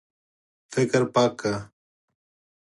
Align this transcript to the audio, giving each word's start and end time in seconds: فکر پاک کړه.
فکر 0.73 1.01
پاک 1.13 1.31
کړه. 1.41 1.59